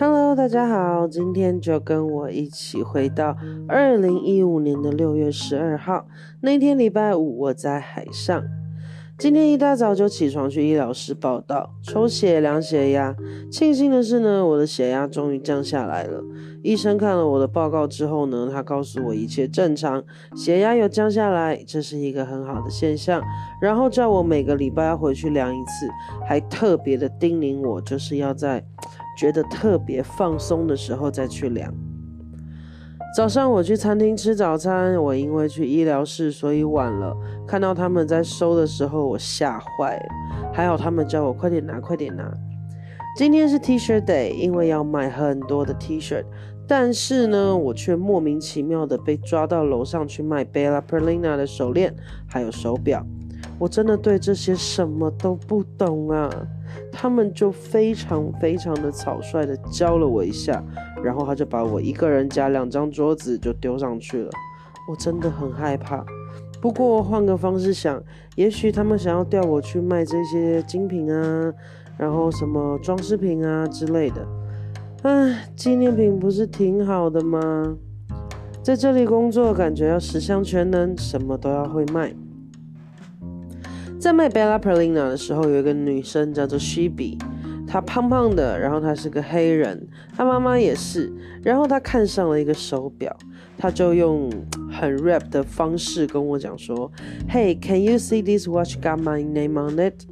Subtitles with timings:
[0.00, 3.36] Hello，大家好，今天就跟我一起回到
[3.68, 6.06] 二零一五年的六月十二号
[6.40, 8.42] 那天礼拜五，我在海上。
[9.18, 13.14] 今天一大早就起床去医疗室报道，抽血量血压。
[13.52, 16.22] 庆幸的是呢，我的血压终于降下来了。
[16.62, 20.02] 医生看了我的报告之后呢，他告诉我一切正常，
[20.34, 23.22] 血压有降下来，这是一个很好的现象。
[23.60, 25.86] 然后叫我每个礼拜要回去量一次，
[26.26, 28.64] 还特别的叮咛我，就是要在
[29.20, 31.70] 觉得特别放松的时候再去量。
[33.14, 37.14] 早上我去餐厅吃早餐，我因为去医疗室，所以晚了。
[37.46, 40.06] 看到他们在收的时候，我吓坏了。
[40.54, 42.32] 还好他们叫我快点拿，快点拿。
[43.14, 46.24] 今天是 T 恤 day，因为要买很多的 T 恤，
[46.66, 51.94] 但是呢，我却莫名其妙的被抓到楼上去卖 Bella Perlina 的手链
[52.26, 53.04] 还有手表。
[53.60, 56.30] 我真的对这些什么都不懂啊！
[56.90, 60.64] 他们就非常非常的草率的教了我一下，
[61.04, 64.30] 然后他就把我一个人加两张桌子就丢上去了。
[64.88, 66.02] 我真的很害怕。
[66.58, 68.02] 不过换个方式想，
[68.34, 71.52] 也许他们想要调我去卖这些精品啊，
[71.98, 74.26] 然后什么装饰品啊之类的。
[75.02, 77.76] 唉，纪念品不是挺好的吗？
[78.62, 82.14] 在这里工作，感觉要十项全能，什么都要会卖。
[84.00, 87.20] 在卖 Bella Perlina 的时候，有一个女生叫做 Shebe，
[87.68, 91.12] 她胖胖的，然后她是个黑人，她妈妈也是，
[91.42, 93.14] 然后她看上了一个手表，
[93.58, 94.30] 她就用
[94.72, 96.90] 很 rap 的方式跟我讲说
[97.30, 100.06] ：“Hey, can you see this watch got my name on it?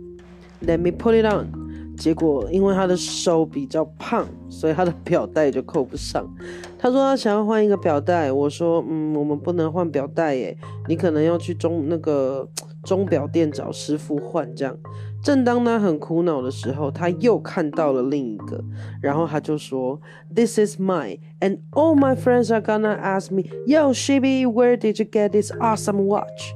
[0.62, 1.47] Let me put it on。”
[1.97, 6.28] 结果因为她的手比较胖，所以她的表带就扣不上。
[6.78, 10.55] 她说她想要换一个表带，我说：“嗯，我们不能换表带耶，
[10.86, 12.47] 你可能要去中那个。”
[12.84, 14.76] 钟表店找师傅换，这样。
[15.22, 18.62] 正当他很苦恼的时候，他又看到了另一个，
[19.02, 20.00] 然后他就说
[20.34, 25.10] ：“This is mine, and all my friends are gonna ask me, Yo, Shibi, where did you
[25.10, 26.53] get this awesome watch？”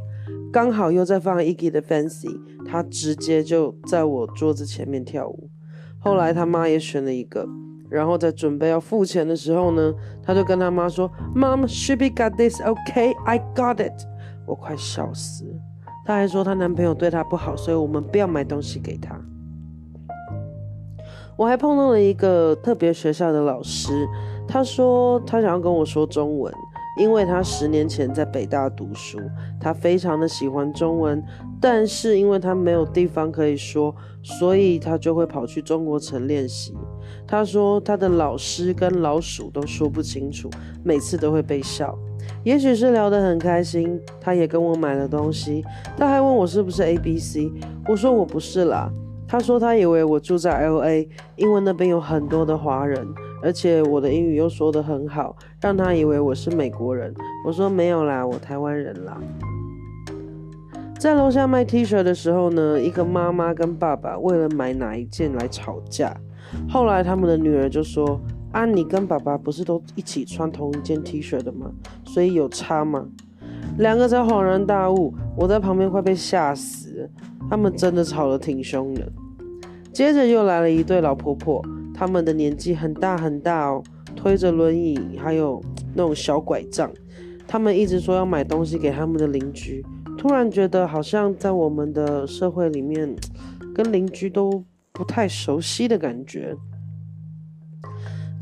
[0.53, 5.51] 刚好又在放 Iggy 的 Fancy，他直接就在我桌子前面跳舞。
[5.99, 7.49] 后来他妈也选了一个，
[7.89, 9.93] 然后在准备要付钱的时候呢，
[10.23, 13.13] 他就跟他妈说：“Mom, Shibi got this, okay?
[13.25, 14.07] I got it。”
[14.47, 15.72] 我快笑死了。
[16.05, 19.19] 她还说她男朋友对她不好，所以我们不要买东西给她。
[21.37, 24.07] 我还碰到了一个特别学校的老师，
[24.47, 26.53] 他说他想要跟我说中文，
[27.01, 29.19] 因为他十年前在北大读书，
[29.59, 31.21] 他非常的喜欢中文，
[31.59, 33.93] 但是因为他没有地方可以说，
[34.23, 36.77] 所以他就会跑去中国城练习。
[37.27, 40.51] 他说他的老师跟老鼠都说不清楚，
[40.85, 41.99] 每次都会被笑。
[42.45, 45.65] 也许是聊得很开心，他也跟我买了东西。
[45.97, 47.51] 他还问我是不是 A B C，
[47.89, 48.91] 我说我不是啦。
[49.29, 53.07] 他说他以为我住在 L A，因为那边有很多的华人，
[53.43, 57.15] 而且我的英语又说得很好，让他以为我是美国人。
[57.47, 59.19] 我说没有啦，我台湾人啦。
[60.99, 66.15] 在楼下卖 T 恤的时候呢，一个妈妈跟爸爸为了买哪一件来吵架。
[66.69, 68.21] 后来他们的女儿就说。
[68.53, 71.73] 啊，你跟爸爸不是都一起穿同一件 T 恤的吗？
[72.13, 73.07] 所以有差吗？
[73.79, 77.09] 两个才恍然大悟，我在旁边快被吓死。
[77.49, 79.11] 他们真的吵得挺凶的。
[79.93, 81.65] 接着又来了一对老婆婆，
[81.95, 83.83] 他们的年纪很大很大哦，
[84.15, 85.63] 推着轮椅，还有
[85.95, 86.91] 那种小拐杖。
[87.49, 89.83] 他们一直说要买东西给他们的邻居。
[90.19, 93.15] 突然觉得好像在我们的社会里面，
[93.75, 94.63] 跟邻居都
[94.93, 96.55] 不太熟悉的感觉。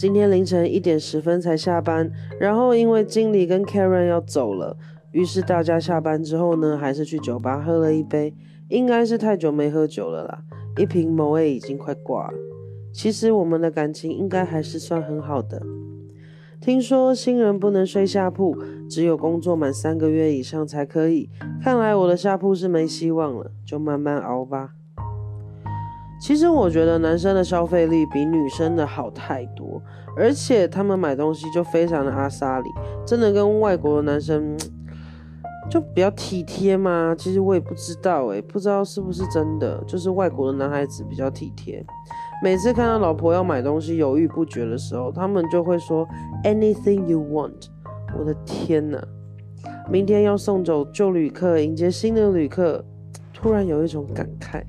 [0.01, 4.75] 今天凌晨一点十分才下班，然后因为经理跟 Karen 要走了，
[5.13, 8.33] 于是大家下班之后呢，还是去酒吧喝了一杯，
[8.71, 10.43] 应该是太久没喝酒了啦，
[10.79, 12.39] 一瓶某 A 已经快挂了。
[12.95, 15.61] 其实我们的感情应该还是算很好的。
[16.63, 18.57] 听说新人不能睡下铺，
[18.89, 21.29] 只有工作满三个月以上才可以。
[21.63, 24.71] 看来我的下铺是没希望了，就慢慢熬吧。
[26.21, 29.83] 其实我觉得男生的消费力比女生的好太多，
[30.17, 32.69] 而且他们买东西就非常的阿萨里，
[33.07, 34.55] 真的跟外国的男生
[35.71, 37.15] 就比较体贴吗？
[37.17, 41.83] 其实我也不知道诶，不知道是不是真的，就是外国的男孩子比较体贴。
[42.43, 46.07] 每次看到老婆要买东西犹豫不决的时候，他们就会说
[46.45, 47.69] anything you want。
[48.19, 49.03] 我的天哪！
[49.89, 52.85] 明天要送走旧旅客，迎接新的旅客，
[53.33, 54.63] 突然有一种感慨。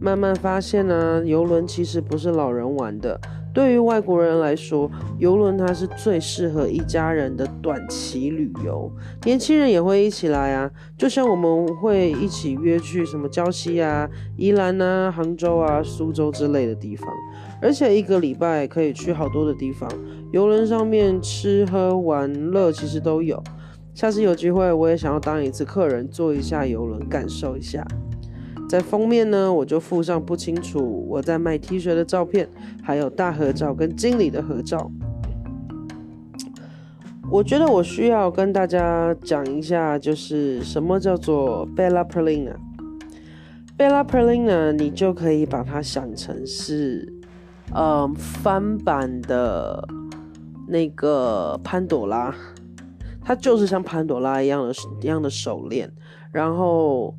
[0.00, 3.20] 慢慢发现呢，游轮其实不是老人玩的，
[3.52, 8.90] 对于外国人来说，游轮它是最适合一家人的短期旅游，
[9.24, 10.70] 年轻人也会一起来啊。
[10.96, 17.08] 就像我们会一起约去什么礁溪啊、宜兰啊、杭州啊、苏州之类的地方，
[17.60, 19.90] 而且一个礼拜可以去好多的地方。
[20.30, 23.42] 游轮上面吃喝玩乐其实都有。
[23.94, 27.84] 下次有机会，我也想要当一次客人，坐一下游轮，感受一下。
[28.68, 32.48] 在封面呢，我就附上不清楚我在卖 T 恤的照片，
[32.82, 34.90] 还有大合照跟经理的合照。
[37.30, 42.56] 我觉得我需要跟大家讲一下，就是什么叫做 Bella Perlina。
[43.76, 47.10] Bella Perlina，你就可以把它想成是，
[47.74, 49.86] 嗯，翻版的
[50.66, 52.34] 那个潘朵拉。
[53.22, 54.72] 它就是像潘朵拉一样的
[55.02, 55.92] 一样的手链，
[56.32, 57.14] 然后，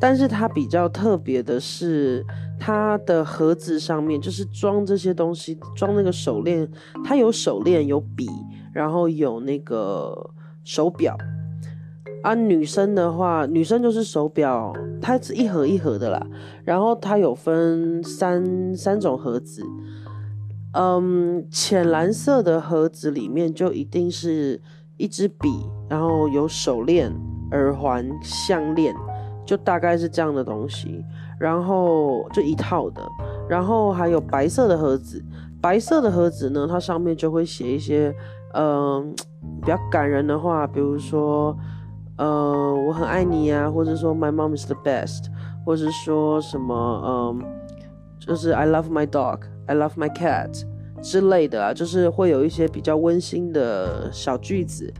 [0.00, 2.24] 但是它比较特别的是，
[2.58, 6.68] 它的盒子上面就是装这些东西，装那个手链，
[7.04, 8.26] 它有手链，有笔，
[8.72, 10.30] 然后有那个
[10.64, 11.16] 手表。
[12.22, 16.26] 啊，女生的话，女生就是手表，它是一盒一盒的啦，
[16.64, 19.62] 然后它有分三三种盒子，
[20.72, 24.60] 嗯，浅蓝色的盒子里面就一定是。
[24.98, 27.14] 一支笔，然后有手链、
[27.50, 28.94] 耳环、项链，
[29.46, 31.04] 就大概是这样的东西。
[31.38, 33.02] 然后就一套的，
[33.46, 35.22] 然后还有白色的盒子。
[35.60, 38.14] 白色的盒子呢，它上面就会写一些，
[38.54, 39.14] 嗯，
[39.60, 41.54] 比较感人的话，比如说，
[42.16, 45.24] 呃，我很爱你啊，或者说 My mom is the best，
[45.64, 47.44] 或者说什么，嗯，
[48.18, 50.64] 就是 I love my dog，I love my cat。
[51.02, 54.90] 之类的啊，就是会有一些比较温馨的小句子。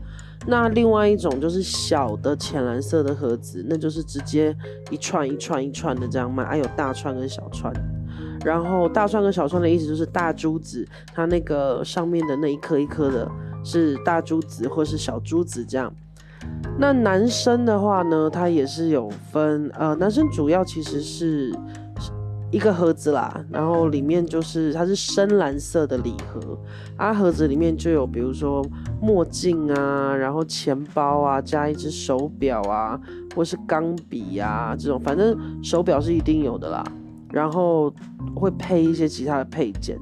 [0.47, 4.55] 那另外一种就是小的浅蓝色的盒子，那就是直接
[4.89, 7.73] 一串一串一串的这样卖，还有大串跟小串。
[8.45, 13.29] 然后大串跟小串的意思就是大珠子，它那个上面的那一颗一颗的
[13.63, 15.93] 是大珠子或是小珠子这样。
[16.79, 21.53] 那男生的话呢，他也是有分，呃，男生主要其实是。
[22.49, 26.57] 一个盒子啦，然后里面就是它是深蓝色的礼盒，
[26.95, 28.65] 啊，盒子里面就有比如说
[29.01, 32.97] 墨镜啊，然后钱包啊，加一只手表啊，
[33.35, 36.81] 或是钢笔啊这种，反正手表是一定有的啦，
[37.33, 37.93] 然后
[38.33, 39.99] 会配一些其他的配件，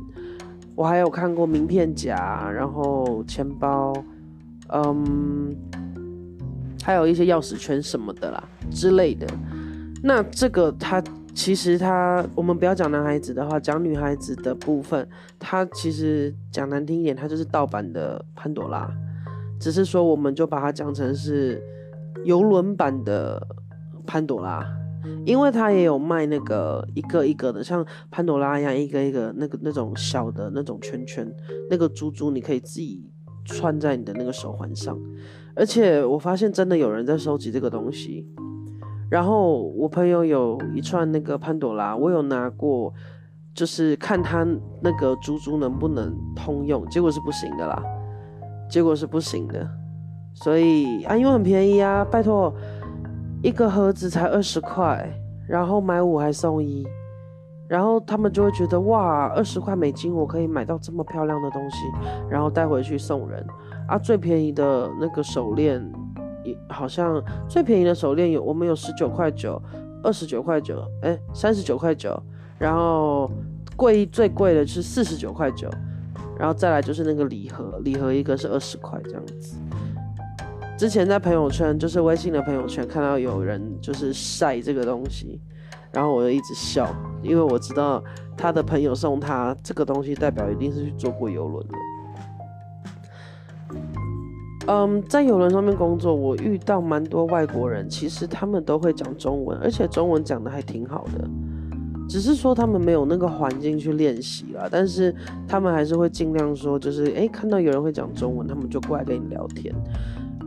[0.75, 3.91] 我还有看过名片夹，然后钱包，
[4.69, 5.51] 嗯，
[6.83, 9.25] 还有一些钥匙圈什么的啦之类的，
[10.03, 11.03] 那这个它。
[11.35, 18.89] 其实他，我们不要讲男孩子的话，讲女孩子的部分，他其实讲难听一点，他就是盗版的潘朵拉，
[19.59, 21.61] 只是说我们就把它讲成是
[22.23, 23.45] 游轮版的
[24.07, 24.65] 潘朵拉，
[25.25, 31.29] 因为它也有卖那个一个一个的，像潘朵拉一样一个一个那个那种小的那种圈圈，
[31.69, 33.03] 那个珠珠你可以自己
[33.43, 34.97] 穿在你的那个手环上，
[35.53, 38.25] 而且我发现真的有人在收集这个东西。
[39.09, 42.91] 然后我朋友有一串那个潘朵拉，我有拿过，
[43.53, 44.45] 就是看他
[44.81, 47.81] 那个珠珠能不能通用，结果是不行的啦，
[48.67, 49.69] 结果是不行的，
[50.33, 52.51] 所以啊，因为很便宜啊，拜托，
[53.43, 55.07] 一个盒子才二十块，
[55.47, 56.85] 然后买五还送一，
[57.67, 61.77] 然后他们就会觉得哇，二十块美金我可以买到这么漂亮的东西，
[62.27, 63.45] 然后带回去送人
[63.87, 65.79] 啊，最便宜的那个手链。
[66.69, 69.62] 好像最便宜的手链有，我们有十九块九，
[70.03, 72.21] 二十九块九，哎，三十九块九，
[72.59, 73.31] 然后
[73.75, 75.69] 贵最贵的是四十九块九，
[76.38, 79.55] 然后再来就是那个礼盒，礼盒一个是二十块这样子。
[80.77, 85.39] 之前在朋友圈，就是微信的朋友圈看到有人就是晒这个东西，
[85.91, 86.93] 然后我就一直笑，
[87.24, 88.03] 因为我知道
[88.36, 91.74] 他的朋友送他这个东西，代表一定是去坐过游轮的。
[94.67, 101.27] 嗯，在游轮上面工作，我遇到蛮多外国人，其实他们都会讲中文，而且中文讲的还挺好的，
[102.10, 104.67] 只是说他们没有那个环境去练习啦。
[104.72, 105.13] 但是
[105.48, 109.74] 他们还是会尽量说，就是诶，看到有人会讲中文，他们就过来跟你聊天。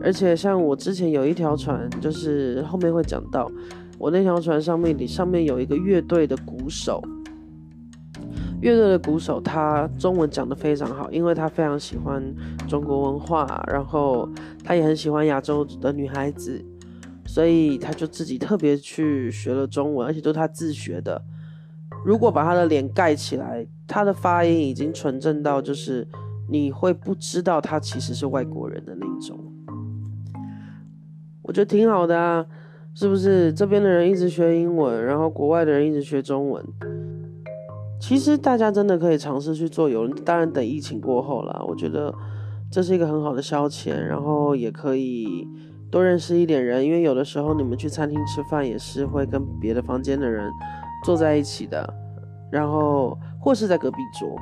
[0.01, 3.49] 而且像我之前有一条船，就是后面会讲到，
[3.97, 7.01] 我那条船上面，里上面有一个乐队的鼓手。
[8.61, 12.21] 乐队的鼓手，他中文讲得非常好，因为他非常喜欢
[12.67, 14.29] 中国文化，然后
[14.63, 16.63] 他也很喜欢亚洲的女孩子，
[17.25, 21.21] 所以他就自己特别去学了中文，而且都是他自学的。
[22.05, 26.07] 如果把他的脸盖起来，他的发音已经纯正到就是
[26.49, 29.37] 你会不知道他其实是外国人的那种。
[31.41, 32.45] 我觉得挺好的啊，
[32.93, 33.51] 是不是？
[33.53, 36.63] 这边的人一直学英文，然后国外的人一直学中文。
[37.99, 41.63] 其实大家真的可以尝试去做游轮，当然等疫情过后了。
[41.67, 42.13] 我觉得
[42.71, 45.45] 这是一个很好的消遣，然后也可以
[45.91, 50.49] 多认识一点人，因为有的时候你们去餐厅吃饭也是会跟别的房间的人
[51.03, 51.93] 坐在一起的，
[52.51, 54.35] 然后或是在隔壁桌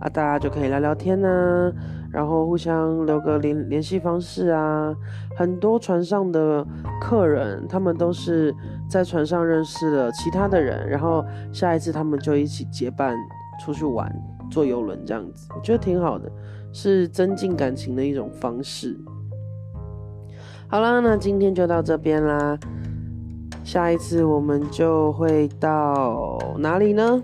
[0.00, 1.72] 啊，大家就可以聊聊天呢，
[2.10, 4.94] 然后互相留个联联系方式啊。
[5.36, 6.66] 很多船上的
[7.00, 8.54] 客人，他们都是。
[8.86, 13.16] 在船上认识了其他的人，然后下一次他们就一起结伴
[13.58, 14.14] 出去玩，
[14.50, 16.30] 坐游轮这样子，我觉得挺好的，
[16.70, 18.96] 是增进感情的一种方式。
[20.68, 22.56] 好啦，那今天就到这边啦，
[23.64, 27.20] 下一次我们就会到哪里呢？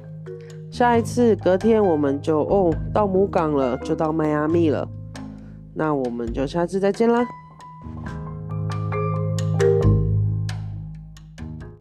[0.71, 4.89] 下一次隔天我们就哦到母港了，就到迈阿密了，
[5.75, 7.27] 那我们就下次再见啦。